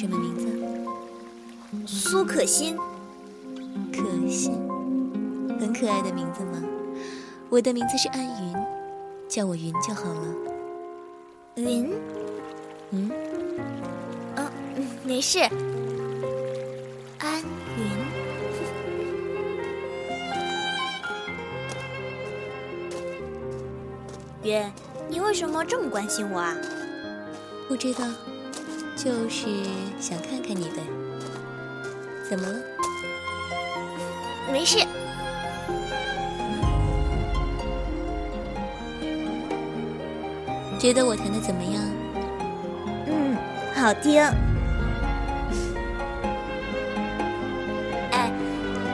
[0.00, 0.46] 什么名字？
[1.86, 2.74] 苏可欣。
[3.92, 4.54] 可欣，
[5.60, 6.62] 很可爱的名字吗？
[7.50, 8.54] 我的名字是安云，
[9.28, 10.34] 叫我云就好了。
[11.56, 11.92] 云？
[12.92, 13.10] 嗯？
[14.36, 14.50] 啊，
[15.04, 15.40] 没事。
[17.18, 17.42] 安
[17.76, 17.84] 云。
[24.50, 24.72] 云，
[25.10, 26.56] 你为什么这么关心我啊？
[27.68, 28.06] 不知道，
[29.02, 29.46] 就是
[29.98, 30.82] 想看看你呗。
[32.28, 32.60] 怎么了？
[34.52, 34.78] 没事。
[40.78, 41.82] 觉得我弹的怎么样？
[43.06, 43.36] 嗯，
[43.74, 44.22] 好听。
[48.12, 48.30] 哎，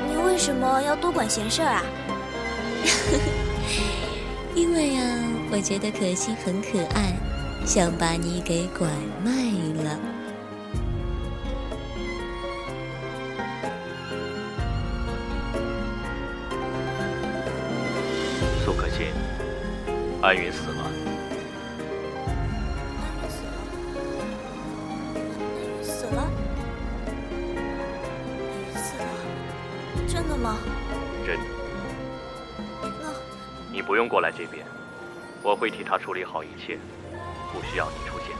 [0.08, 1.82] 你为什么要多管闲事啊？
[4.54, 5.02] 因为呀，
[5.50, 7.12] 我觉得可心很可爱，
[7.66, 8.86] 想把你给拐
[9.24, 9.32] 卖
[9.82, 9.98] 了。
[18.64, 19.08] 苏可欣，
[20.22, 20.92] 安云死了。
[25.82, 26.30] 死了？
[28.76, 29.08] 死了？
[30.06, 30.56] 真的吗？
[31.26, 31.42] 真的。
[33.72, 34.64] 你不用过来这边，
[35.42, 36.78] 我会替他处理好一切，
[37.56, 38.36] 不需要你出现。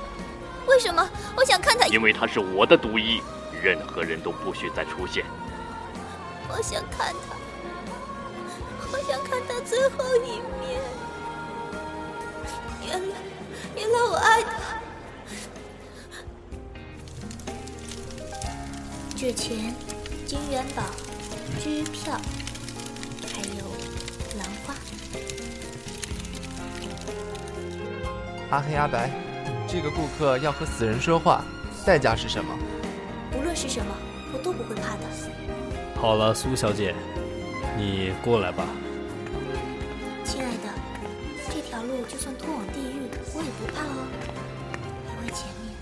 [0.67, 1.09] 为什么？
[1.35, 1.87] 我想看他。
[1.87, 3.23] 因为他是我的独一，
[3.63, 5.25] 任何人都不许再出现。
[6.49, 7.35] 我想看他，
[8.93, 10.83] 我想看他最后一面。
[12.87, 13.17] 原来，
[13.75, 14.51] 原来我爱他。
[19.17, 19.75] 纸钱、
[20.27, 20.83] 金元宝、
[21.59, 22.21] 支票，
[28.51, 29.11] 阿黑阿白，
[29.67, 31.45] 这个顾客要和死人说话，
[31.85, 32.57] 代价是什么？
[33.37, 33.93] 无论是什么，
[34.33, 36.01] 我都不会怕的。
[36.01, 36.95] 好了，苏小姐，
[37.77, 38.65] 你过来吧。
[40.25, 40.73] 亲爱的，
[41.51, 44.07] 这条路就算通往地狱，我也不怕哦，
[45.11, 45.75] 因为前面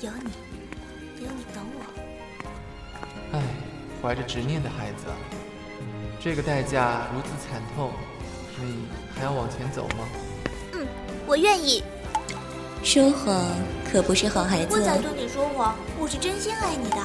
[0.00, 1.82] 有你，有你等我。
[3.32, 3.42] 唉，
[4.00, 5.06] 怀着执念的孩子，
[6.20, 7.90] 这个代价如此惨痛，
[8.60, 8.86] 你
[9.16, 10.06] 还要往前走吗？
[11.24, 11.82] 嗯，我愿意。
[12.82, 13.42] 说谎
[13.90, 14.78] 可不是好孩子哦。
[14.78, 16.96] 我在对你说谎，我是真心爱你的。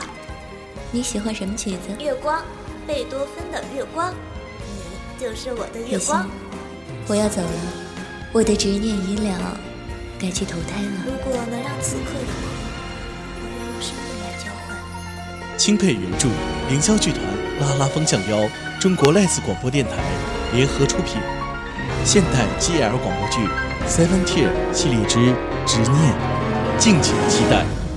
[0.91, 1.80] 你喜欢什么曲子？
[2.00, 2.44] 月光，
[2.85, 4.12] 贝多芬的《月光》，
[4.66, 6.28] 你就是我的月光。
[7.08, 7.50] 我要走了，
[8.34, 9.58] 我的执念已了，
[10.19, 10.91] 该去投胎了。
[11.06, 12.46] 如果能让此刻的我，
[13.40, 15.58] 我愿用生命来交换。
[15.58, 16.28] 钦佩原著，
[16.69, 17.24] 凌霄剧团、
[17.62, 19.91] 拉拉风向标、中国 Live 广播电台
[20.53, 21.22] 联合出品，
[22.03, 23.41] 现代 GL 广播剧
[23.88, 25.19] 《Seven Tear》系列之
[25.66, 26.13] 《执念》，
[26.78, 27.89] 敬请期待。